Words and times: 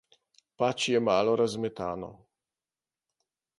Pač 0.61 0.85
je 0.93 1.01
malo 1.09 1.35
razmetano. 1.43 2.11